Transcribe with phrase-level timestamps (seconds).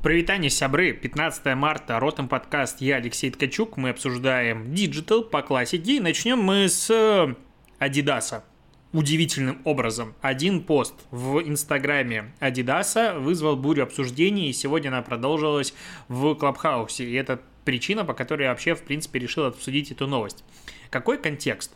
[0.00, 0.92] Прывітанне, сябры!
[0.92, 6.68] 15 марта, Ротом подкаст, я Алексей Ткачук, мы обсуждаем digital по классике, и начнем мы
[6.68, 7.34] с
[7.80, 8.44] Адидаса.
[8.92, 10.14] Удивительным образом.
[10.20, 15.74] Один пост в инстаграме Адидаса вызвал бурю обсуждений, и сегодня она продолжилась
[16.06, 20.44] в Клабхаусе, и это причина, по которой я вообще, в принципе, решил обсудить эту новость.
[20.90, 21.72] Какой контекст?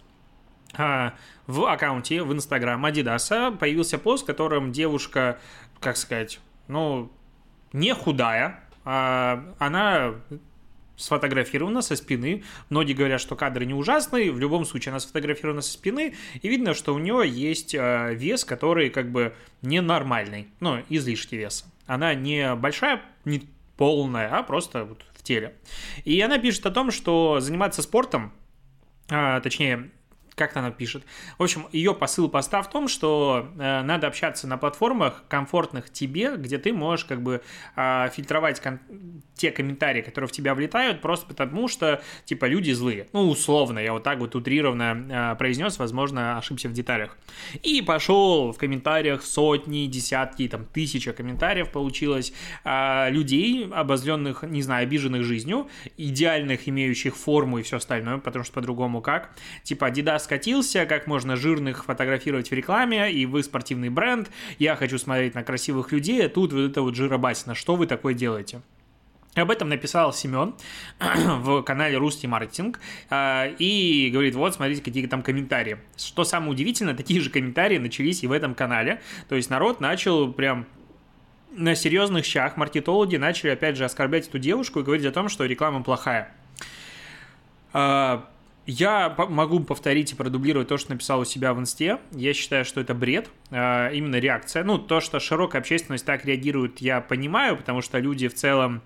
[0.75, 1.15] А,
[1.49, 5.41] в аккаунте в Инстаграм Адидаса появился пост, в котором девушка,
[5.81, 7.11] как сказать, ну,
[7.73, 10.15] не худая, а она
[10.97, 12.45] сфотографирована со спины.
[12.71, 14.31] Многие говорят, что кадры не ужасные.
[14.31, 16.15] В любом случае, она сфотографирована со спины.
[16.41, 20.49] И видно, что у нее есть а, вес, который как бы ненормальный.
[20.61, 21.67] Ну, излишки веса.
[21.87, 25.57] Она не большая, не полная, а просто вот в теле.
[26.05, 28.33] И она пишет о том, что заниматься спортом,
[29.11, 29.91] а, точнее,
[30.35, 31.05] как она пишет.
[31.39, 36.37] В общем, ее посыл поста в том, что э, надо общаться на платформах, комфортных тебе,
[36.37, 37.43] где ты можешь как бы
[37.77, 38.81] э, фильтровать кон-
[39.35, 43.09] те комментарии, которые в тебя влетают, просто потому что, типа, люди злые.
[43.13, 47.17] Ну, условно, я вот так вот утрированно э, произнес, возможно, ошибся в деталях.
[47.63, 52.33] И пошел в комментариях сотни, десятки, там, тысяча комментариев получилось
[52.65, 58.55] э, людей, обозленных, не знаю, обиженных жизнью, идеальных, имеющих форму и все остальное, потому что
[58.55, 59.35] по-другому как.
[59.63, 64.99] Типа, Adidas скатился, как можно жирных фотографировать в рекламе, и вы спортивный бренд, я хочу
[64.99, 68.63] смотреть на красивых людей, а тут вот это вот жиробасина, что вы такое делаете?
[69.35, 70.55] Об этом написал Семен
[71.01, 72.79] в канале Русский маркетинг
[73.09, 75.79] а, и говорит, вот, смотрите, какие там комментарии.
[75.97, 79.01] Что самое удивительное, такие же комментарии начались и в этом канале.
[79.31, 80.67] То есть народ начал прям
[81.51, 85.47] на серьезных щах, маркетологи начали опять же оскорблять эту девушку и говорить о том, что
[85.47, 86.35] реклама плохая.
[87.73, 88.29] А,
[88.67, 91.99] я могу повторить и продублировать то, что написал у себя в инсте.
[92.13, 94.63] Я считаю, что это бред, а, именно реакция.
[94.65, 98.83] Ну, то, что широкая общественность так реагирует, я понимаю, потому что люди в целом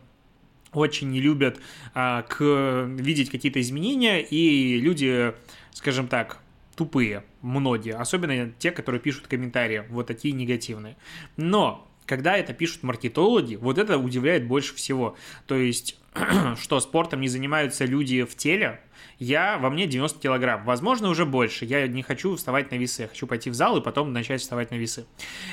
[0.73, 1.59] очень не любят
[1.95, 5.35] а, к, видеть какие-то изменения, и люди,
[5.73, 6.41] скажем так,
[6.75, 10.97] тупые, многие, особенно те, которые пишут комментарии, вот такие негативные.
[11.37, 15.17] Но когда это пишут маркетологи, вот это удивляет больше всего.
[15.47, 15.99] То есть,
[16.61, 18.81] что спортом не занимаются люди в теле,
[19.19, 21.65] я во мне 90 килограмм, возможно, уже больше.
[21.65, 24.71] Я не хочу вставать на весы, я хочу пойти в зал и потом начать вставать
[24.71, 25.07] на весы.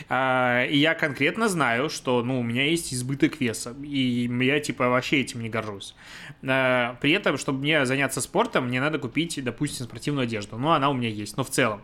[0.09, 4.89] А, и я конкретно знаю, что, ну, у меня есть избыток веса, и я, типа,
[4.89, 5.95] вообще этим не горжусь.
[6.45, 10.57] А, при этом, чтобы мне заняться спортом, мне надо купить, допустим, спортивную одежду.
[10.57, 11.81] Ну, она у меня есть, но в целом.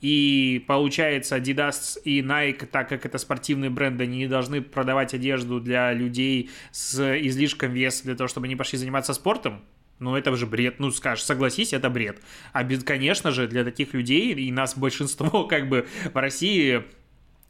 [0.00, 5.60] И получается, Adidas и Nike, так как это спортивные бренды, они не должны продавать одежду
[5.60, 9.62] для людей с излишком веса, для того, чтобы они пошли заниматься спортом.
[9.98, 10.78] Ну, это же бред.
[10.78, 12.20] Ну, скажешь, согласись, это бред.
[12.52, 16.84] А, конечно же, для таких людей, и нас большинство, как бы, в России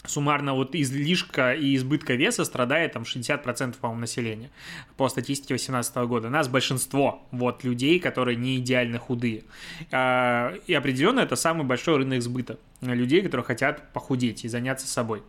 [0.09, 4.51] суммарно вот излишка и избытка веса страдает там 60% по-моему населения
[4.97, 6.31] по статистике 2018 года.
[6.31, 9.45] Нас большинство вот людей, которые не идеально худые.
[9.91, 15.23] А, и определенно это самый большой рынок сбыта людей, которые хотят похудеть и заняться собой.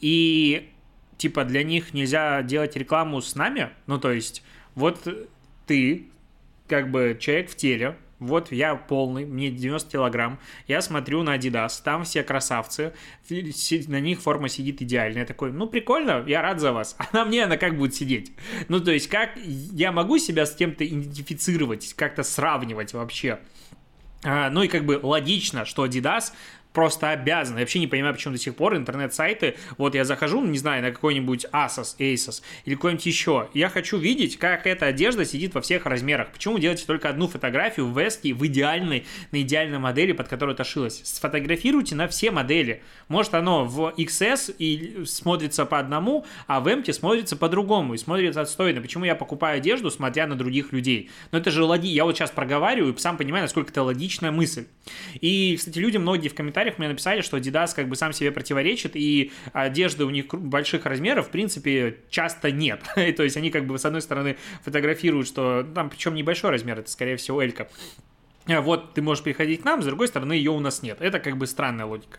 [0.00, 0.70] И
[1.16, 4.42] типа для них нельзя делать рекламу с нами, ну то есть
[4.74, 5.06] вот
[5.66, 6.08] ты
[6.68, 7.96] как бы человек в теле,
[8.26, 12.92] вот я полный, мне 90 килограмм, я смотрю на Adidas, там все красавцы,
[13.28, 15.18] на них форма сидит идеально.
[15.18, 16.96] Я такой, ну прикольно, я рад за вас.
[17.04, 18.32] А на мне она как будет сидеть?
[18.68, 23.40] Ну то есть как я могу себя с кем-то идентифицировать, как-то сравнивать вообще?
[24.24, 26.32] А, ну и как бы логично, что Adidas
[26.74, 27.56] просто обязан.
[27.56, 30.90] Я вообще не понимаю, почему до сих пор интернет-сайты, вот я захожу, не знаю, на
[30.90, 35.86] какой-нибудь Asos, Asos или какой-нибудь еще, я хочу видеть, как эта одежда сидит во всех
[35.86, 36.32] размерах.
[36.32, 40.64] Почему делаете только одну фотографию в веске в идеальной, на идеальной модели, под которую это
[40.64, 41.00] шилось?
[41.04, 42.82] Сфотографируйте на все модели.
[43.08, 48.40] Может, оно в XS и смотрится по одному, а в MT смотрится по-другому и смотрится
[48.40, 48.80] отстойно.
[48.80, 51.10] Почему я покупаю одежду, смотря на других людей?
[51.30, 51.86] Но это же логи.
[51.86, 54.66] Я вот сейчас проговариваю и сам понимаю, насколько это логичная мысль.
[55.20, 58.32] И, кстати, люди многие в комментариях комментариях мне написали, что Adidas как бы сам себе
[58.32, 62.80] противоречит, и одежды у них больших размеров, в принципе, часто нет.
[62.94, 66.90] То есть они как бы с одной стороны фотографируют, что там причем небольшой размер, это
[66.90, 67.68] скорее всего Элька.
[68.46, 70.98] А вот ты можешь приходить к нам, с другой стороны, ее у нас нет.
[71.00, 72.18] Это как бы странная логика.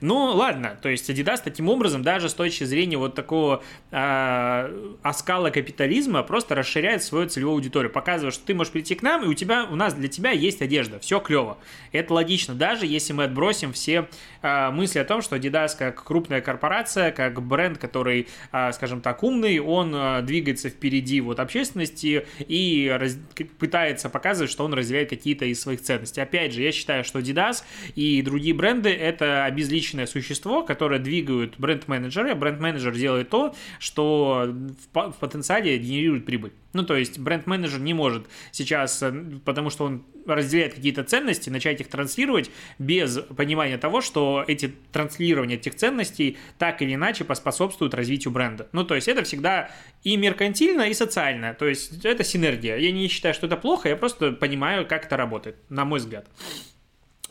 [0.00, 5.50] Ну, ладно, то есть Adidas таким образом, даже с точки зрения вот такого э, оскала
[5.50, 9.34] капитализма, просто расширяет свою целевую аудиторию, показывая, что ты можешь прийти к нам, и у
[9.34, 11.58] тебя, у нас для тебя есть одежда, все клево.
[11.92, 14.08] Это логично, даже если мы отбросим все
[14.40, 19.22] э, мысли о том, что Adidas как крупная корпорация, как бренд, который, э, скажем так,
[19.22, 23.18] умный, он э, двигается впереди вот общественности и раз,
[23.58, 26.20] пытается показывать, что он разделяет какие-то из своих ценностей.
[26.20, 27.64] Опять же, я считаю, что Adidas
[27.96, 32.34] и другие бренды— это обезличенное существо, которое двигают бренд-менеджеры.
[32.36, 34.54] Бренд-менеджер делает то, что
[34.92, 36.52] в потенциале генерирует прибыль.
[36.76, 39.10] Ну, то есть бренд-менеджер не может сейчас, э,
[39.44, 45.56] потому что он разделяет какие-то ценности, начать их транслировать без понимания того, что эти транслирования
[45.56, 48.68] этих ценностей так или иначе поспособствуют развитию бренда.
[48.72, 49.70] Ну, то есть это всегда
[50.04, 51.54] и меркантильно, и социально.
[51.54, 52.76] То есть это синергия.
[52.76, 56.26] Я не считаю, что это плохо, я просто понимаю, как это работает, на мой взгляд.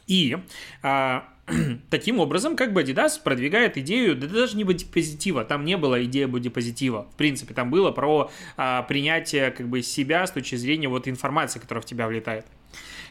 [0.07, 0.37] И
[0.81, 1.29] а,
[1.89, 6.25] таким образом, как бы Adidas продвигает идею, да даже не бодипозитива, там не было идеи
[6.25, 11.07] бодипозитива, в принципе, там было про а, принятие как бы себя с точки зрения вот
[11.07, 12.45] информации, которая в тебя влетает.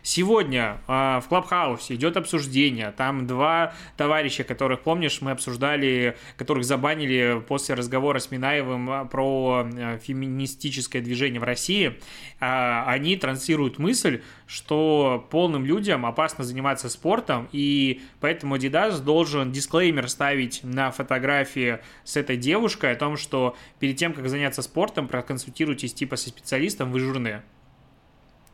[0.03, 2.93] Сегодня э, в Клабхаусе идет обсуждение.
[2.93, 9.67] Там два товарища, которых, помнишь, мы обсуждали, которых забанили после разговора с Минаевым а, про
[9.67, 11.99] э, феминистическое движение в России.
[12.39, 20.11] Э, они транслируют мысль, что полным людям опасно заниматься спортом, и поэтому Adidas должен дисклеймер
[20.11, 25.95] ставить на фотографии с этой девушкой о том, что перед тем, как заняться спортом, проконсультируйтесь
[25.95, 27.43] типа со специалистом, вы жирные.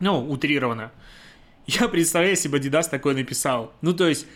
[0.01, 0.91] Ну, утрированно.
[1.67, 3.71] Я представляю, если бы Adidas такое написал.
[3.81, 4.27] Ну, то есть,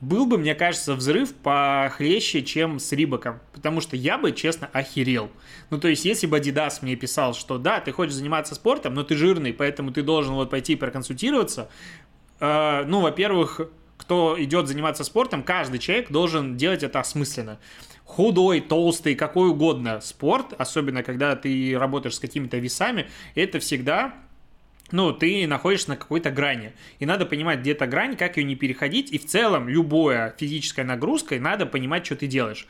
[0.00, 3.40] был бы, мне кажется, взрыв похлеще, чем с Рибаком.
[3.52, 5.30] Потому что я бы, честно, охерел.
[5.70, 9.02] Ну, то есть, если бы Adidas мне писал, что да, ты хочешь заниматься спортом, но
[9.02, 11.68] ты жирный, поэтому ты должен вот пойти проконсультироваться.
[12.40, 13.60] Э, ну, во-первых,
[13.98, 17.58] кто идет заниматься спортом, каждый человек должен делать это осмысленно
[18.04, 24.14] худой, толстый, какой угодно спорт, особенно когда ты работаешь с какими-то весами, это всегда
[24.92, 26.72] ну, ты находишься на какой-то грани.
[26.98, 29.12] И надо понимать, где эта грань, как ее не переходить.
[29.12, 32.66] И в целом, любая физическая нагрузка, надо понимать, что ты делаешь.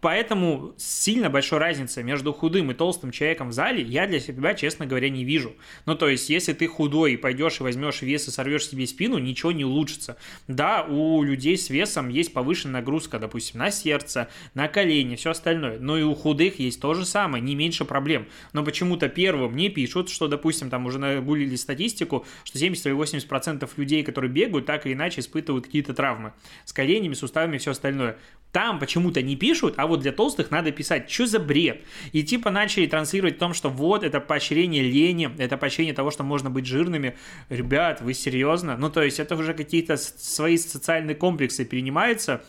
[0.00, 4.86] Поэтому сильно большой разницы между худым и толстым человеком в зале я для себя, честно
[4.86, 5.56] говоря, не вижу.
[5.86, 9.18] Ну, то есть, если ты худой и пойдешь и возьмешь вес и сорвешь себе спину,
[9.18, 10.18] ничего не улучшится.
[10.48, 15.78] Да, у людей с весом есть повышенная нагрузка, допустим, на сердце, на колени, все остальное.
[15.78, 18.26] Но и у худых есть то же самое, не меньше проблем.
[18.52, 23.68] Но почему-то первым не пишут, что, допустим, там уже нагулили статистику, что 70 или 80%
[23.76, 26.32] людей, которые бегают, так или иначе испытывают какие-то травмы
[26.64, 28.18] с коленями, суставами и все остальное.
[28.52, 31.10] Там почему-то не пишут, а вот для толстых надо писать.
[31.10, 31.82] Что за бред?
[32.12, 36.22] И типа начали транслировать в том, что вот, это поощрение лени, это поощрение того, что
[36.22, 37.16] можно быть жирными.
[37.48, 38.76] Ребят, вы серьезно?
[38.76, 42.42] Ну, то есть это уже какие-то свои социальные комплексы перенимаются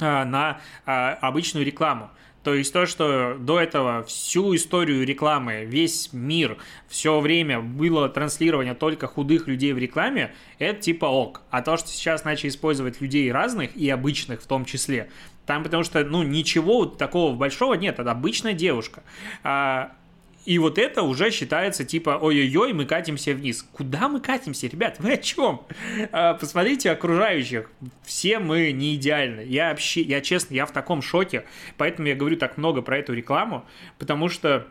[0.00, 2.10] а, на а, обычную рекламу.
[2.48, 6.56] То есть то, что до этого всю историю рекламы, весь мир,
[6.88, 11.42] все время было транслирование только худых людей в рекламе, это типа ок.
[11.50, 15.10] А то, что сейчас начали использовать людей разных и обычных в том числе,
[15.44, 19.02] там потому что, ну, ничего такого большого нет, это обычная девушка.
[19.44, 19.92] А,
[20.48, 23.62] и вот это уже считается типа, ой-ой-ой, мы катимся вниз.
[23.70, 24.96] Куда мы катимся, ребят?
[24.98, 25.66] Вы о чем?
[26.10, 27.70] А, посмотрите окружающих.
[28.02, 29.44] Все мы не идеальны.
[29.46, 31.44] Я вообще, я честно, я в таком шоке.
[31.76, 33.66] Поэтому я говорю так много про эту рекламу,
[33.98, 34.66] потому что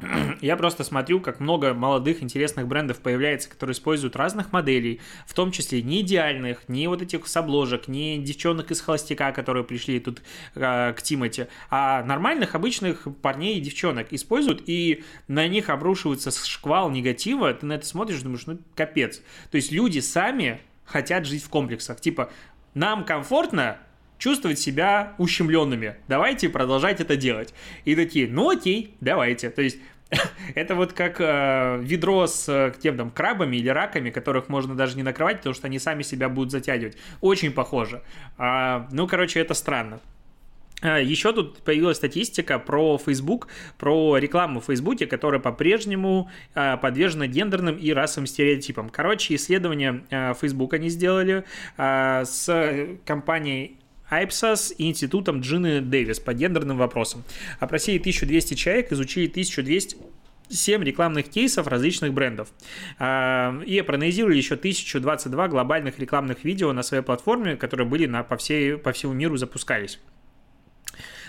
[0.40, 5.50] я просто смотрю, как много молодых интересных брендов появляется, которые используют разных моделей, в том
[5.50, 10.22] числе не идеальных, не вот этих с обложек, не девчонок из холостяка, которые пришли тут
[10.54, 16.90] э, к Тимати, а нормальных, обычных парней и девчонок используют, и на них обрушивается шквал
[16.90, 19.20] негатива, ты на это смотришь, думаешь, ну капец.
[19.50, 22.30] То есть люди сами хотят жить в комплексах, типа
[22.74, 23.78] нам комфортно,
[24.18, 25.96] чувствовать себя ущемленными.
[26.08, 27.54] Давайте продолжать это делать.
[27.84, 29.50] И такие, ну окей, давайте.
[29.50, 29.78] То есть
[30.54, 34.96] это вот как э, ведро с э, тем там крабами или раками, которых можно даже
[34.96, 36.96] не накрывать, потому что они сами себя будут затягивать.
[37.20, 38.02] Очень похоже.
[38.36, 40.00] А, ну, короче, это странно.
[40.80, 47.26] А, Еще тут появилась статистика про Facebook, про рекламу в Фейсбуке, которая по-прежнему а, подвержена
[47.26, 48.88] гендерным и расовым стереотипам.
[48.88, 51.44] Короче, исследование а, Facebook они сделали
[51.76, 53.78] с компанией
[54.10, 57.24] Айпсас и институтом Джины Дэвис по гендерным вопросам.
[57.60, 59.96] Опросили 1200 человек, изучили 1200
[60.50, 62.48] 7 рекламных кейсов различных брендов.
[62.98, 68.78] И проанализировали еще 1022 глобальных рекламных видео на своей платформе, которые были на, по, всей,
[68.78, 70.00] по всему миру запускались.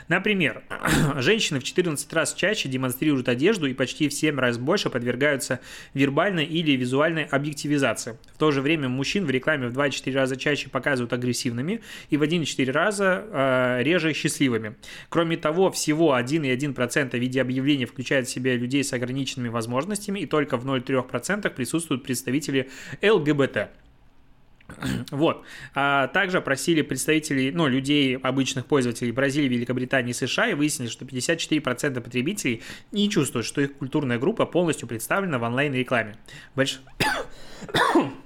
[0.10, 0.64] Например,
[1.18, 5.60] женщины в 14 раз чаще демонстрируют одежду и почти в 7 раз больше подвергаются
[5.94, 8.18] вербальной или визуальной объективизации.
[8.34, 12.24] В то же время мужчин в рекламе в 2-4 раза чаще показывают агрессивными и в
[12.24, 14.76] 1-4 раза э, реже счастливыми.
[15.10, 20.26] Кроме того, всего 1,1% в виде объявлений включает в себя людей с ограниченными возможностями и
[20.26, 22.70] только в 0,3% присутствуют представители
[23.04, 23.70] ЛГБТ.
[25.12, 25.44] Вот.
[25.76, 32.02] А также опросили представителей, ну, людей, обычных пользователей Бразилии, Великобритании, США и выяснили, что 54%
[32.02, 32.62] потребителей
[32.92, 36.16] не чувствуют, что их культурная группа полностью представлена в онлайн-рекламе.
[36.56, 36.82] Больш...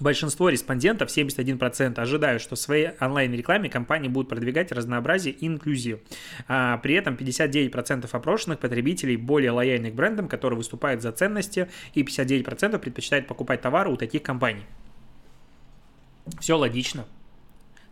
[0.00, 6.00] Большинство респондентов, 71%, ожидают, что в своей онлайн-рекламе компании будут продвигать разнообразие и инклюзию.
[6.48, 12.02] А при этом 59% опрошенных потребителей более лояльны к брендам, которые выступают за ценности, и
[12.02, 14.64] 59% предпочитают покупать товары у таких компаний.
[16.38, 17.06] Все логично.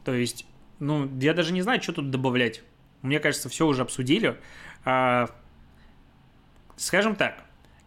[0.04, 0.46] То есть,
[0.78, 2.62] ну, я даже не знаю, что тут добавлять.
[3.02, 4.38] Мне кажется, все уже обсудили.
[4.84, 5.28] А,
[6.76, 7.44] скажем так,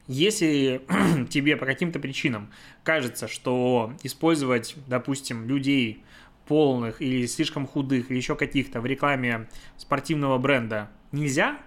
[0.07, 0.81] если
[1.29, 2.51] тебе по каким-то причинам
[2.83, 6.03] кажется, что использовать, допустим, людей
[6.47, 11.57] полных или слишком худых, или еще каких-то в рекламе спортивного бренда нельзя,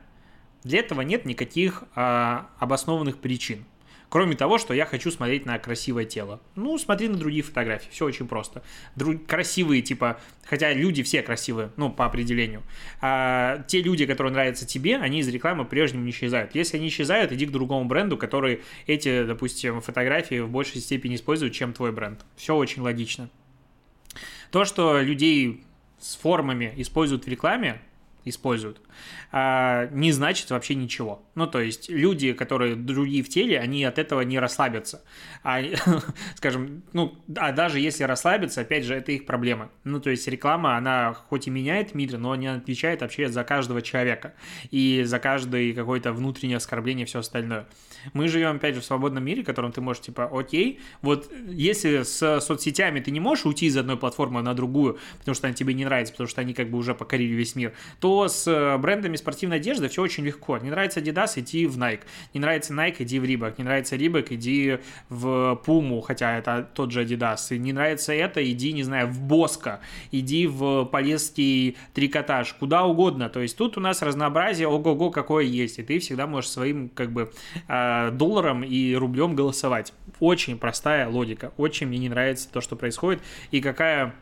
[0.63, 3.65] для этого нет никаких а, обоснованных причин.
[4.15, 6.41] Кроме того, что я хочу смотреть на красивое тело.
[6.55, 8.63] Ну, смотри на другие фотографии, все очень просто.
[8.95, 12.63] Друг, красивые, типа, хотя люди все красивые, ну, по определению.
[13.01, 16.55] А те люди, которые нравятся тебе, они из рекламы прежнему не исчезают.
[16.55, 21.53] Если они исчезают, иди к другому бренду, который эти, допустим, фотографии в большей степени использует,
[21.53, 22.25] чем твой бренд.
[22.37, 23.29] Все очень логично.
[24.53, 25.65] То, что людей
[25.99, 27.81] с формами используют в рекламе,
[28.25, 28.81] используют,
[29.33, 31.23] а, не значит вообще ничего.
[31.35, 35.03] Ну, то есть люди, которые другие в теле, они от этого не расслабятся.
[35.43, 35.61] А,
[36.37, 39.71] скажем, ну, а даже если расслабятся, опять же, это их проблема.
[39.85, 43.83] Ну, то есть реклама, она хоть и меняет мир, но не отвечает вообще за каждого
[43.83, 44.35] человека
[44.71, 47.67] и за каждое какое-то внутреннее оскорбление и все остальное.
[48.13, 52.03] Мы живем, опять же, в свободном мире, в котором ты можешь, типа, окей, вот если
[52.03, 55.75] с соцсетями ты не можешь уйти из одной платформы на другую, потому что она тебе
[55.75, 59.17] не нравится, потому что они как бы уже покорили весь мир, то с э, брендами
[59.17, 60.59] спортивной одежды все очень легко.
[60.59, 62.01] Не нравится Adidas, иди в Nike.
[62.35, 63.55] Не нравится Nike, иди в Reebok.
[63.59, 67.55] Не нравится Reebok, иди в Puma, хотя это тот же Adidas.
[67.55, 69.81] И не нравится это, иди, не знаю, в Боско.
[70.11, 72.55] Иди в полезский трикотаж.
[72.55, 73.29] Куда угодно.
[73.29, 75.79] То есть тут у нас разнообразие ого-го какое есть.
[75.79, 77.33] И ты всегда можешь своим как бы
[77.69, 79.93] э, долларом и рублем голосовать.
[80.21, 81.53] Очень простая логика.
[81.57, 83.21] Очень мне не нравится то, что происходит.
[83.51, 84.15] И какая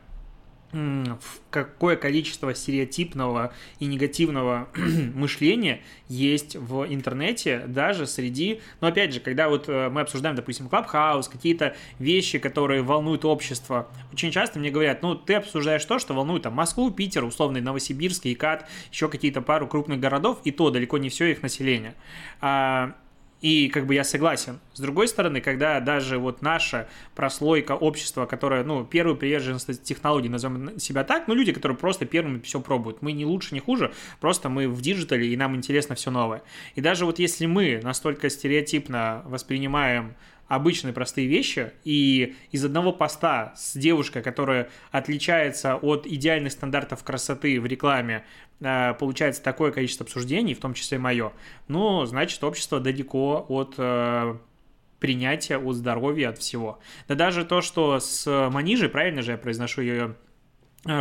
[1.51, 4.69] какое количество стереотипного и негативного
[5.15, 10.69] мышления есть в интернете, даже среди, но опять же, когда вот э, мы обсуждаем, допустим,
[10.69, 16.15] Clubhouse, какие-то вещи, которые волнуют общество, очень часто мне говорят, ну, ты обсуждаешь то, что
[16.15, 20.97] волнует там Москву, Питер, условный Новосибирск, Икат, еще какие-то пару крупных городов, и то далеко
[20.97, 21.95] не все их население.
[22.41, 22.95] А,
[23.43, 24.61] и как бы я согласен.
[24.73, 30.79] С другой стороны, когда даже вот наша прослойка общества, которая, ну, первую приверженность технологий, назовем
[30.79, 33.03] себя так, ну, люди, которые просто первыми все пробуют.
[33.03, 36.43] Мы не лучше, не хуже, просто мы в digital е, и нам интересно все новое.
[36.77, 40.15] И даже вот если мы настолько стереотипно воспринимаем
[40.53, 47.59] обычные простые вещи, и из одного поста с девушкой, которая отличается от идеальных стандартов красоты
[47.59, 48.23] в рекламе,
[48.61, 51.33] э, получается такое количество обсуждений, в том числе мое,
[51.69, 54.37] ну, значит, общество далеко от э,
[55.01, 56.81] принятия, от здоровья, от всего.
[57.09, 60.17] Да даже то, что с Манижей, правильно же я произношу ее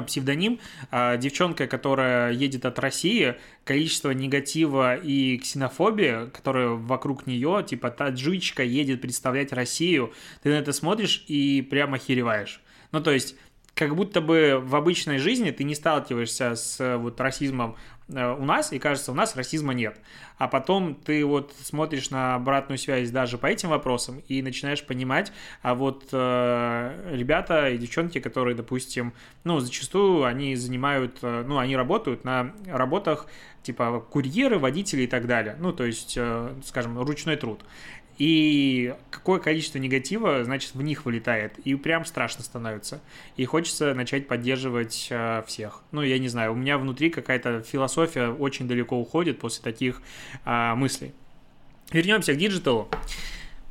[0.06, 0.60] псевдоним.
[0.92, 8.64] А, девчонка, которая едет от России, количество негатива и ксенофобии, которая вокруг нее, типа таджичка
[8.64, 12.62] едет представлять Россию, ты на это смотришь и прямо хереваешь.
[12.92, 13.36] Ну, то есть
[13.76, 17.78] как будто бы в обычной жизни ты не сталкиваешься с вот расизмом
[18.14, 19.98] Э, у нас, и кажется, у нас расизма нет.
[20.38, 25.32] А потом ты вот смотришь на обратную связь даже по этим вопросам и начинаешь понимать,
[25.62, 29.14] а вот э, ребята и девчонки, которые, допустим,
[29.44, 33.28] ну, зачастую они занимают, э, ну, они работают на работах
[33.64, 35.56] типа курьеры, водители и так далее.
[35.60, 37.62] Ну, то есть, э, скажем, ручной труд.
[38.22, 41.58] И какое количество негатива, значит, в них вылетает.
[41.64, 43.02] И прям страшно становится.
[43.36, 45.82] И хочется начать поддерживать э, всех.
[45.92, 50.04] Ну, я не знаю, у меня внутри какая-то философия очень далеко уходит после таких
[50.46, 51.14] э, мыслей.
[51.92, 52.90] Вернемся к digital у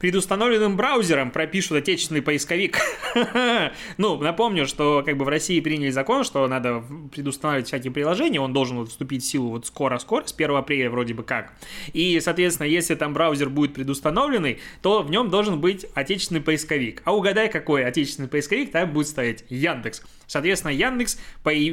[0.01, 2.79] предустановленным браузером пропишут отечественный поисковик.
[3.99, 6.83] ну, напомню, что как бы в России приняли закон, что надо
[7.15, 11.23] предустанавливать всякие приложения, он должен вступить в силу вот скоро-скоро, с 1 апреля вроде бы
[11.23, 11.53] как.
[11.93, 17.03] И, соответственно, если там браузер будет предустановленный, то в нем должен быть отечественный поисковик.
[17.05, 19.45] А угадай, какой отечественный поисковик там будет стоять?
[19.51, 20.03] Яндекс.
[20.27, 21.19] Соответственно, Яндекс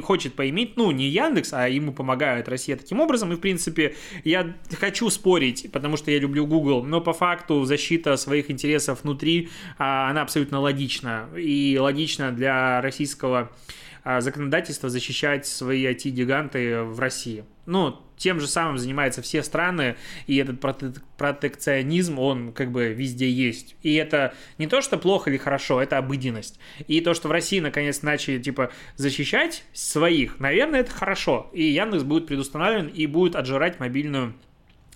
[0.01, 3.31] хочет поиметь, ну, не Яндекс, а ему помогает Россия таким образом.
[3.31, 8.16] И, в принципе, я хочу спорить, потому что я люблю Google, но по факту защита
[8.17, 11.29] своих интересов внутри, а, она абсолютно логична.
[11.35, 13.51] И логично для российского
[14.03, 17.43] а, законодательства защищать свои IT-гиганты в России.
[17.65, 19.95] Ну, тем же самым занимаются все страны,
[20.25, 20.59] и этот
[21.17, 23.75] протекционизм, он как бы везде есть.
[23.83, 26.59] И это не то, что плохо или хорошо, это обыденность.
[26.87, 31.49] И то, что в России наконец начали, типа, защищать своих, наверное, это хорошо.
[31.53, 34.33] И Яндекс будет предустановлен и будет отжирать мобильную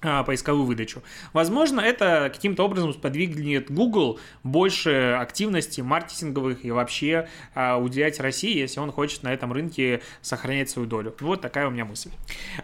[0.02, 1.04] поисковую выдачу.
[1.32, 8.80] Возможно, это каким-то образом сподвигнет Google больше активности маркетинговых и вообще а, уделять России, если
[8.80, 11.16] он хочет на этом рынке сохранять свою долю.
[11.20, 12.10] Вот такая у меня мысль.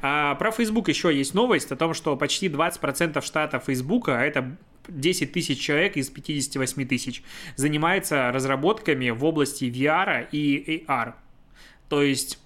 [0.02, 4.58] А, про Facebook еще есть новость о том, что почти 20% штата Facebook, а это
[4.88, 7.24] 10 тысяч человек из 58 тысяч,
[7.56, 11.14] занимается разработками в области VR и AR.
[11.88, 12.40] То есть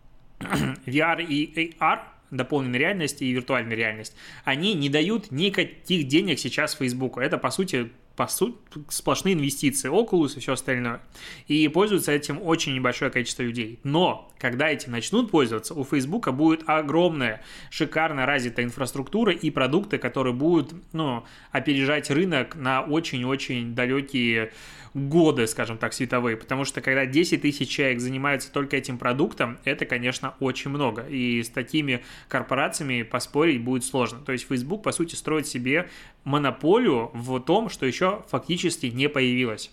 [0.38, 7.20] VR и AR– дополненной реальности и виртуальной реальность, они не дают никаких денег сейчас Фейсбуку.
[7.20, 8.56] Это, по сути, по сути,
[8.88, 11.00] сплошные инвестиции, Oculus и все остальное.
[11.46, 13.78] И пользуются этим очень небольшое количество людей.
[13.84, 20.34] Но, когда этим начнут пользоваться, у Facebook будет огромная, шикарно развитая инфраструктура и продукты, которые
[20.34, 21.22] будут, ну,
[21.52, 24.50] опережать рынок на очень-очень далекие
[24.94, 29.86] годы, скажем так, световые, потому что когда 10 тысяч человек занимаются только этим продуктом, это,
[29.86, 34.20] конечно, очень много, и с такими корпорациями поспорить будет сложно.
[34.20, 35.88] То есть Facebook, по сути, строит себе
[36.24, 39.70] монополию в том, что еще фактически не появилось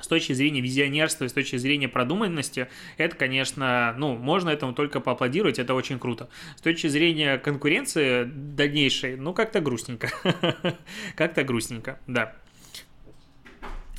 [0.00, 5.58] с точки зрения визионерства с точки зрения продуманности, это, конечно, ну, можно этому только поаплодировать,
[5.58, 6.28] это очень круто.
[6.56, 10.10] С точки зрения конкуренции дальнейшей, ну, как-то грустненько.
[11.16, 12.34] как-то грустненько, да.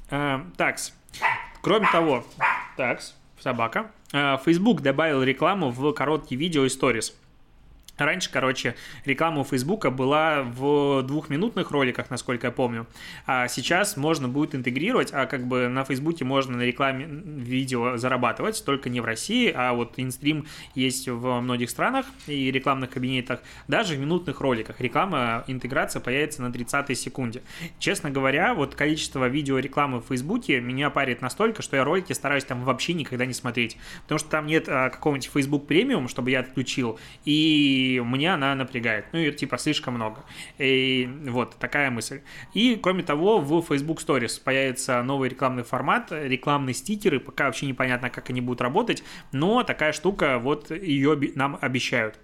[0.09, 0.93] Э, такс.
[1.61, 2.25] Кроме того,
[2.77, 3.91] такс, собака.
[4.11, 7.15] Э, Facebook добавил рекламу в короткие видео и сторис.
[8.05, 12.87] Раньше, короче, реклама у Фейсбука была в двухминутных роликах, насколько я помню.
[13.27, 18.63] А сейчас можно будет интегрировать, а как бы на Фейсбуке можно на рекламе видео зарабатывать,
[18.65, 23.41] только не в России, а вот инстрим есть в многих странах и рекламных кабинетах.
[23.67, 27.43] Даже в минутных роликах реклама, интеграция появится на 30 секунде.
[27.79, 32.45] Честно говоря, вот количество видео рекламы в Фейсбуке меня парит настолько, что я ролики стараюсь
[32.45, 33.77] там вообще никогда не смотреть.
[34.03, 39.05] Потому что там нет а, какого-нибудь Facebook премиум, чтобы я отключил, и мне она напрягает.
[39.11, 40.23] Ну, и типа слишком много.
[40.57, 42.21] И вот такая мысль.
[42.53, 48.09] И, кроме того, в Facebook Stories появится новый рекламный формат, рекламные стикеры, пока вообще непонятно,
[48.09, 52.19] как они будут работать, но такая штука, вот ее нам обещают.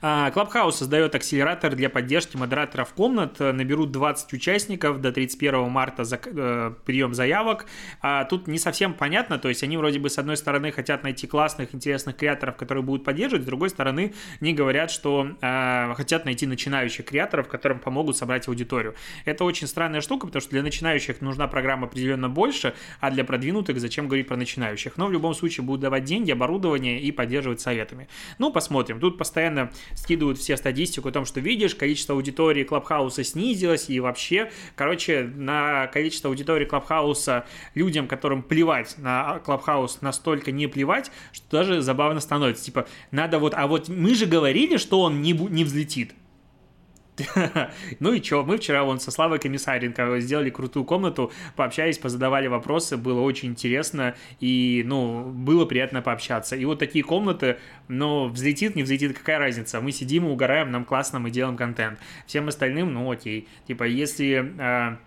[0.00, 3.38] Клабхаус создает акселератор для поддержки модераторов комнат.
[3.40, 7.66] Наберут 20 участников до 31 марта за, э, прием заявок.
[8.00, 11.26] А тут не совсем понятно, то есть они вроде бы с одной стороны хотят найти
[11.26, 16.46] классных, интересных креаторов, которые будут поддерживать, с другой стороны не говорят, что э, хотят найти
[16.46, 18.94] начинающих креаторов, которым помогут собрать аудиторию.
[19.24, 23.80] Это очень странная штука, потому что для начинающих нужна программа определенно больше, а для продвинутых
[23.80, 24.96] зачем говорить про начинающих.
[24.96, 28.08] Но в любом случае будут давать деньги, оборудование и поддерживать советами.
[28.38, 29.00] Ну, посмотрим.
[29.00, 34.50] Тут постоянно скидывают все статистику о том, что видишь, количество аудитории Клабхауса снизилось, и вообще,
[34.76, 41.82] короче, на количество аудитории Клабхауса людям, которым плевать на Клабхаус, настолько не плевать, что даже
[41.82, 42.64] забавно становится.
[42.64, 46.14] Типа, надо вот, а вот мы же говорили, что он не, не взлетит.
[48.00, 52.96] Ну и что, мы вчера вон со Славой Комиссаренко сделали крутую комнату, пообщались, позадавали вопросы,
[52.96, 56.56] было очень интересно, и, ну, было приятно пообщаться.
[56.56, 59.80] И вот такие комнаты, ну, взлетит, не взлетит, какая разница?
[59.80, 61.98] Мы сидим, угораем, нам классно, мы делаем контент.
[62.26, 63.48] Всем остальным, ну, окей.
[63.66, 64.98] Типа, если а,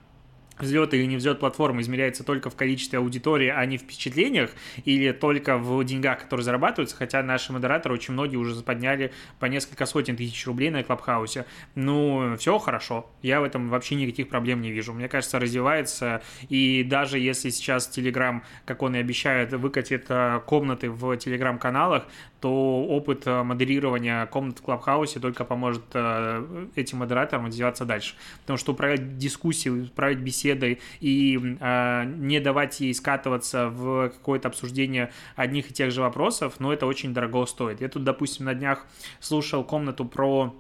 [0.60, 4.52] взлет или не взлет платформы измеряется только в количестве аудитории, а не в впечатлениях,
[4.86, 9.86] или только в деньгах, которые зарабатываются, хотя наши модераторы очень многие уже подняли по несколько
[9.86, 11.46] сотен тысяч рублей на Клабхаусе.
[11.76, 14.94] Ну, все хорошо, я в этом вообще никаких проблем не вижу.
[14.94, 20.90] Мне кажется, развивается, и даже если сейчас Telegram, как он и обещает, выкатит э, комнаты
[20.90, 22.06] в Telegram-каналах,
[22.40, 28.16] то опыт э, модерирования комнат в Клабхаусе только поможет э, этим модераторам развиваться дальше.
[28.42, 35.12] Потому что управлять дискуссией, управлять беседой и э, не давать ей скатываться в какое-то обсуждение
[35.36, 37.82] одних и тех же вопросов, ну, это очень дорого стоит.
[37.82, 38.86] Я тут, допустим, на днях
[39.20, 40.54] слушал комнату про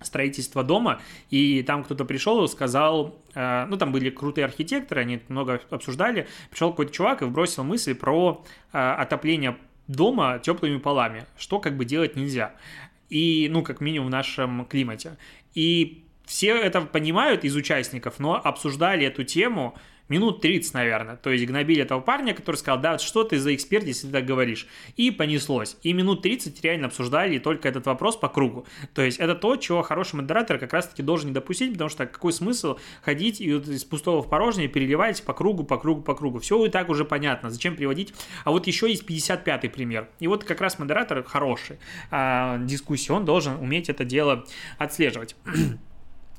[0.00, 1.00] строительство дома,
[1.30, 6.28] и там кто-то пришел и сказал, э, ну, там были крутые архитекторы, они много обсуждали,
[6.50, 9.56] пришел какой-то чувак и вбросил мысли про э, отопление
[9.88, 12.54] дома теплыми полами, что как бы делать нельзя.
[13.08, 15.16] И, ну, как минимум в нашем климате.
[15.54, 19.74] И все это понимают из участников, но обсуждали эту тему
[20.08, 21.16] минут 30, наверное.
[21.16, 24.26] То есть гнобили этого парня, который сказал, да, что ты за эксперт, если ты так
[24.26, 24.66] говоришь.
[24.96, 25.76] И понеслось.
[25.82, 28.66] И минут 30 реально обсуждали только этот вопрос по кругу.
[28.94, 32.32] То есть это то, чего хороший модератор как раз-таки должен не допустить, потому что какой
[32.32, 36.38] смысл ходить и вот из пустого в порожнее переливать по кругу, по кругу, по кругу.
[36.38, 37.50] Все и так уже понятно.
[37.50, 38.14] Зачем приводить?
[38.44, 40.08] А вот еще есть 55-й пример.
[40.20, 41.78] И вот как раз модератор хороший
[42.10, 44.44] а, дискуссии, он должен уметь это дело
[44.78, 45.36] отслеживать.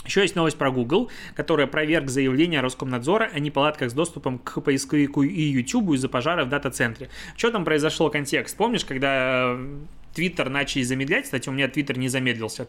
[0.06, 5.24] Еще есть новость про Google, которая проверк заявление Роскомнадзора о неполадках с доступом к поисковику
[5.24, 7.10] и YouTube из-за пожара в дата-центре.
[7.36, 8.58] Что там произошло контекст?
[8.58, 9.58] Помнишь, когда
[10.19, 11.23] Твиттер начали замедлять.
[11.23, 12.67] Кстати, у меня Твиттер не замедлился.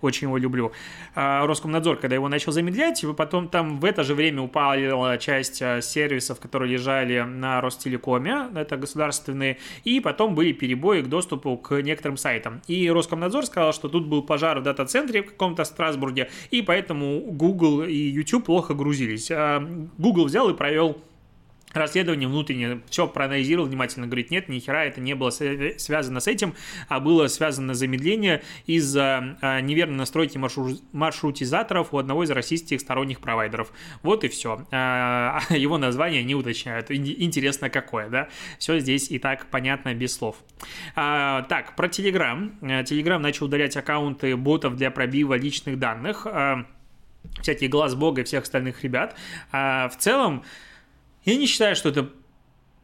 [0.00, 0.70] Очень его люблю.
[1.16, 5.60] А, Роскомнадзор, когда его начал замедлять, и потом там в это же время упала часть
[5.60, 11.82] а, сервисов, которые лежали на Ростелекоме, это государственные, и потом были перебои к доступу к
[11.82, 12.62] некоторым сайтам.
[12.68, 17.82] И Роскомнадзор сказал, что тут был пожар в дата-центре в каком-то Страсбурге, и поэтому Google
[17.82, 19.32] и YouTube плохо грузились.
[19.32, 19.58] А,
[19.98, 21.02] Google взял и провел
[21.72, 26.54] расследование внутреннее, все проанализировал внимательно, говорит, нет, ни хера это не было связано с этим,
[26.88, 30.38] а было связано замедление из-за а, неверной настройки
[30.92, 33.72] маршрутизаторов у одного из российских сторонних провайдеров.
[34.02, 34.66] Вот и все.
[34.70, 36.90] А, его название не уточняют.
[36.90, 38.28] Интересно какое, да?
[38.58, 40.36] Все здесь и так понятно без слов.
[40.94, 42.52] А, так, про Telegram.
[42.60, 46.26] Telegram начал удалять аккаунты ботов для пробива личных данных,
[47.40, 49.16] всякие глаз бога и всех остальных ребят.
[49.52, 50.44] В целом,
[51.24, 52.10] я не считаю, что это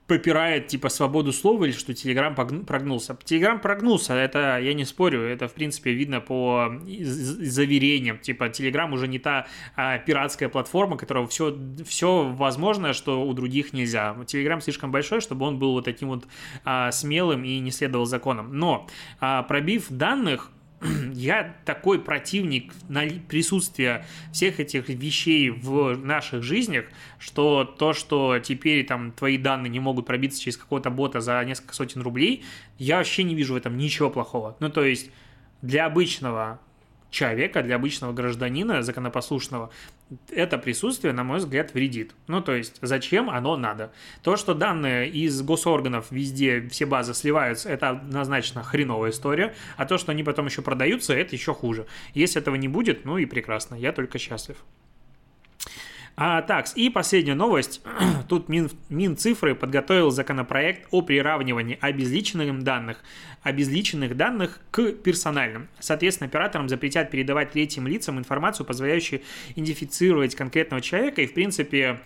[0.08, 3.16] попирает, типа, свободу слова или что Телеграм прогнулся.
[3.24, 8.18] Телеграм прогнулся, это я не спорю, это, в принципе, видно по заверениям.
[8.18, 9.46] Типа, Телеграм уже не та
[9.76, 14.16] а, пиратская платформа, которая все, все возможно, что у других нельзя.
[14.26, 16.26] Телеграм слишком большой, чтобы он был вот таким вот
[16.64, 18.56] а, смелым и не следовал законам.
[18.56, 18.86] Но,
[19.20, 20.50] а, пробив данных,
[21.12, 22.72] я такой противник
[23.28, 26.86] присутствия всех этих вещей в наших жизнях,
[27.18, 31.74] что то, что теперь там твои данные не могут пробиться через какого-то бота за несколько
[31.74, 32.44] сотен рублей,
[32.78, 34.56] я вообще не вижу в этом ничего плохого.
[34.60, 35.10] Ну, то есть
[35.62, 36.60] для обычного
[37.10, 39.70] человека, для обычного гражданина, законопослушного,
[40.30, 42.14] это присутствие, на мой взгляд, вредит.
[42.26, 43.92] Ну, то есть, зачем оно надо?
[44.22, 49.98] То, что данные из госорганов везде, все базы сливаются, это однозначно хреновая история, а то,
[49.98, 51.86] что они потом еще продаются, это еще хуже.
[52.14, 54.56] Если этого не будет, ну и прекрасно, я только счастлив.
[56.20, 57.80] А, так, и последняя новость.
[58.28, 63.04] Тут Мин, Минцифры подготовил законопроект о приравнивании обезличенных данных,
[63.44, 65.68] обезличенных данных к персональным.
[65.78, 69.22] Соответственно, операторам запретят передавать третьим лицам информацию, позволяющую
[69.54, 72.00] идентифицировать конкретного человека и, в принципе,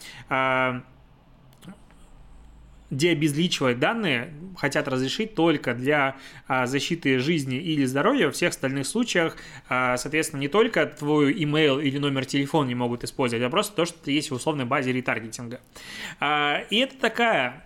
[2.93, 8.29] деобезличивать данные хотят разрешить только для а, защиты жизни или здоровья.
[8.29, 9.37] В всех остальных случаях,
[9.69, 13.87] а, соответственно, не только твой email или номер телефона не могут использовать, а просто то,
[13.87, 15.61] что есть в условной базе ретаргетинга.
[16.21, 17.65] А, и это такая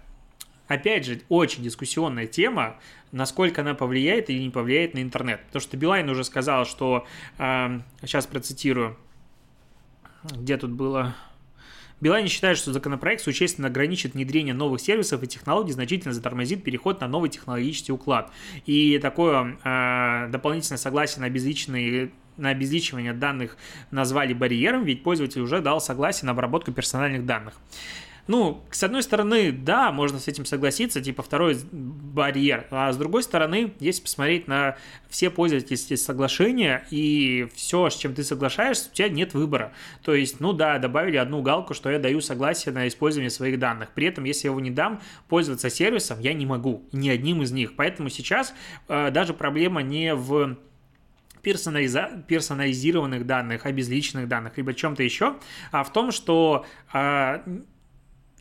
[0.68, 2.76] опять же, очень дискуссионная тема,
[3.10, 5.40] насколько она повлияет или не повлияет на интернет.
[5.46, 7.06] Потому что Билайн уже сказал, что,
[7.38, 8.96] сейчас процитирую,
[10.24, 11.14] где тут было...
[12.00, 17.09] Билайн считает, что законопроект существенно ограничит внедрение новых сервисов и технологий, значительно затормозит переход на
[17.09, 18.30] новый технологический уклад.
[18.66, 23.56] И такое э, дополнительное согласие на обезличенные на обезличивание данных
[23.90, 27.54] назвали барьером, ведь пользователь уже дал согласие на обработку персональных данных.
[28.28, 33.22] Ну, с одной стороны, да, можно с этим согласиться, типа второй барьер, а с другой
[33.22, 34.76] стороны, если посмотреть на
[35.08, 39.72] все пользовательские соглашения и все, с чем ты соглашаешься, у тебя нет выбора.
[40.02, 43.90] То есть, ну да, добавили одну галку, что я даю согласие на использование своих данных.
[43.94, 47.52] При этом, если я его не дам, пользоваться сервисом я не могу, ни одним из
[47.52, 47.76] них.
[47.76, 48.54] Поэтому сейчас
[48.88, 50.56] э, даже проблема не в
[51.42, 55.36] персонализированных данных, обезличенных данных, либо чем-то еще,
[55.70, 57.38] а в том, что э,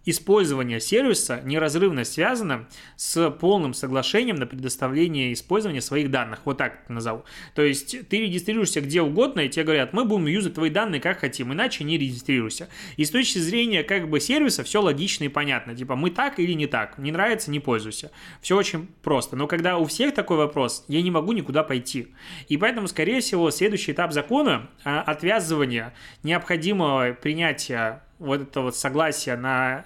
[0.06, 6.42] использование сервиса неразрывно связано с полным соглашением на предоставление и использование своих данных.
[6.46, 7.24] Вот так это назову.
[7.56, 11.20] То есть ты регистрируешься где угодно, и тебе говорят, мы будем юзать твои данные как
[11.20, 12.70] хотим, иначе не регистрируйся.
[12.98, 15.76] И с точки зрения как бы сервиса все логично и понятно.
[15.76, 16.98] Типа мы так или не так.
[16.98, 18.12] Не нравится, не пользуйся.
[18.42, 19.36] Все очень просто.
[19.36, 22.10] Но когда у всех такой вопрос, я не могу никуда пойти.
[22.48, 29.36] И поэтому, скорее всего, следующий этап закона а, отвязывания необходимого принятия вот этого вот согласия
[29.36, 29.86] на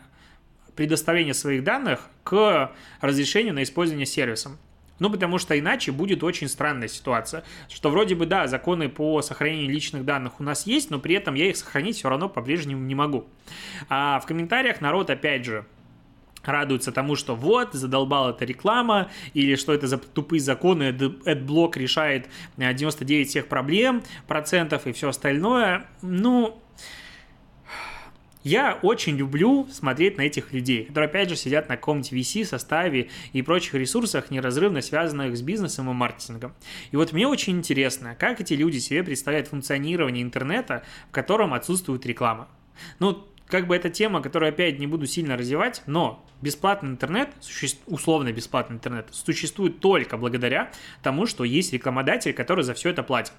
[0.79, 4.57] предоставления своих данных к разрешению на использование сервисом.
[4.99, 9.69] Ну, потому что иначе будет очень странная ситуация, что вроде бы, да, законы по сохранению
[9.69, 12.95] личных данных у нас есть, но при этом я их сохранить все равно по-прежнему не
[12.95, 13.27] могу.
[13.89, 15.65] А в комментариях народ, опять же,
[16.45, 22.29] радуются тому, что вот, задолбала эта реклама, или что это за тупые законы, AdBlock решает
[22.55, 25.87] 99 всех проблем, процентов и все остальное.
[26.01, 26.57] Ну,
[28.43, 33.09] я очень люблю смотреть на этих людей, которые, опять же, сидят на каком-нибудь VC, составе
[33.33, 36.53] и прочих ресурсах, неразрывно связанных с бизнесом и маркетингом.
[36.91, 42.05] И вот мне очень интересно, как эти люди себе представляют функционирование интернета, в котором отсутствует
[42.05, 42.47] реклама.
[42.99, 47.29] Ну, как бы эта тема, которую опять не буду сильно развивать, но бесплатный интернет,
[47.87, 53.33] условно бесплатный интернет, существует только благодаря тому, что есть рекламодатель, который за все это платит.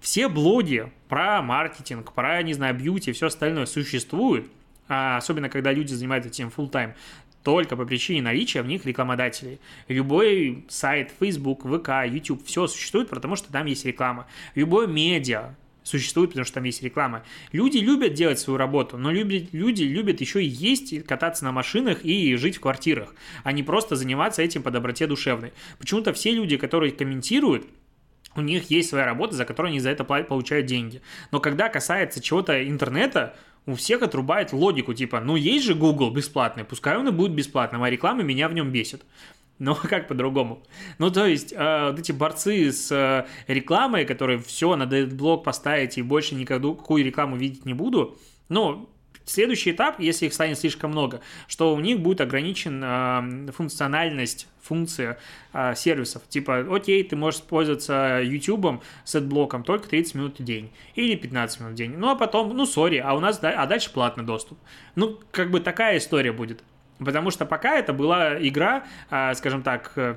[0.00, 4.50] Все блоги про маркетинг, про, не знаю, бьюти, все остальное существуют,
[4.88, 6.94] а особенно когда люди занимаются этим full time
[7.42, 9.60] только по причине наличия в них рекламодателей.
[9.88, 14.26] Любой сайт, Facebook, ВК, YouTube, все существует, потому что там есть реклама.
[14.54, 15.54] Любое медиа,
[15.90, 17.24] существует, потому что там есть реклама.
[17.52, 22.04] Люди любят делать свою работу, но любят, люди любят еще и есть, кататься на машинах
[22.04, 25.52] и жить в квартирах, а не просто заниматься этим по доброте душевной.
[25.78, 27.66] Почему-то все люди, которые комментируют,
[28.36, 31.02] у них есть своя работа, за которую они за это получают деньги.
[31.32, 36.64] Но когда касается чего-то интернета, у всех отрубает логику, типа, ну есть же Google бесплатный,
[36.64, 39.02] пускай он и будет бесплатным, а реклама меня в нем бесит.
[39.60, 40.62] Ну, как по-другому?
[40.98, 45.44] Ну, то есть, э, вот эти борцы с э, рекламой, которые все, надо этот блок
[45.44, 48.18] поставить и больше никакую рекламу видеть не буду,
[48.48, 48.88] ну,
[49.26, 55.18] следующий этап, если их станет слишком много, что у них будет ограничен э, функциональность, функция
[55.52, 56.22] э, сервисов.
[56.28, 61.60] Типа, окей, ты можешь пользоваться YouTube с блоком только 30 минут в день или 15
[61.60, 61.92] минут в день.
[61.98, 64.58] Ну, а потом, ну, сори, а у нас, а дальше платный доступ.
[64.94, 66.62] Ну, как бы такая история будет.
[67.04, 70.16] Потому что пока это была игра, а, скажем так, э,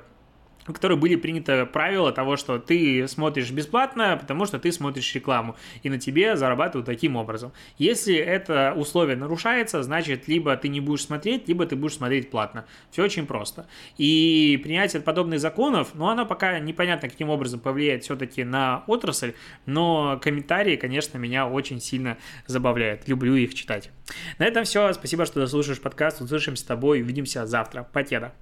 [0.65, 5.55] в которой были приняты правила того, что ты смотришь бесплатно, потому что ты смотришь рекламу,
[5.81, 7.51] и на тебе зарабатывают таким образом.
[7.77, 12.65] Если это условие нарушается, значит, либо ты не будешь смотреть, либо ты будешь смотреть платно.
[12.91, 13.67] Все очень просто.
[13.97, 19.33] И принятие подобных законов, ну, оно пока непонятно, каким образом повлияет все-таки на отрасль,
[19.65, 23.07] но комментарии, конечно, меня очень сильно забавляют.
[23.07, 23.91] Люблю их читать.
[24.37, 24.91] На этом все.
[24.93, 26.21] Спасибо, что дослушаешь подкаст.
[26.21, 27.01] Услышимся с тобой.
[27.01, 27.83] Увидимся завтра.
[27.83, 28.33] Покеда.